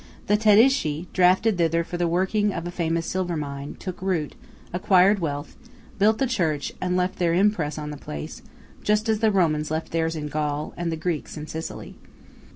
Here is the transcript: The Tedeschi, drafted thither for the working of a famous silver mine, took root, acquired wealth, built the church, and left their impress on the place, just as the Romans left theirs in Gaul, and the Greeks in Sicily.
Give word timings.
The 0.25 0.35
Tedeschi, 0.35 1.05
drafted 1.13 1.59
thither 1.59 1.83
for 1.83 1.95
the 1.95 2.07
working 2.07 2.51
of 2.53 2.65
a 2.65 2.71
famous 2.71 3.05
silver 3.05 3.37
mine, 3.37 3.75
took 3.77 4.01
root, 4.01 4.33
acquired 4.73 5.19
wealth, 5.19 5.55
built 5.99 6.17
the 6.17 6.25
church, 6.25 6.73
and 6.81 6.97
left 6.97 7.19
their 7.19 7.35
impress 7.35 7.77
on 7.77 7.91
the 7.91 7.97
place, 7.97 8.41
just 8.81 9.07
as 9.07 9.19
the 9.19 9.29
Romans 9.29 9.69
left 9.69 9.91
theirs 9.91 10.15
in 10.15 10.27
Gaul, 10.27 10.73
and 10.75 10.91
the 10.91 10.95
Greeks 10.97 11.37
in 11.37 11.45
Sicily. 11.45 11.97